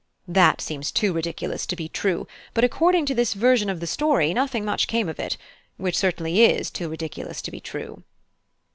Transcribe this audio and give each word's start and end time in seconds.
That 0.27 0.61
seems 0.61 0.91
too 0.91 1.13
ridiculous 1.13 1.67
to 1.67 1.75
be 1.75 1.87
true; 1.87 2.25
but 2.55 2.63
according 2.63 3.05
to 3.05 3.13
this 3.13 3.35
version 3.35 3.69
of 3.69 3.79
the 3.79 3.85
story, 3.85 4.33
nothing 4.33 4.65
much 4.65 4.87
came 4.87 5.07
of 5.07 5.19
it, 5.19 5.37
which 5.77 5.95
certainly 5.95 6.41
is 6.43 6.71
too 6.71 6.89
ridiculous 6.89 7.39
to 7.43 7.51
be 7.51 7.59
true." 7.59 8.01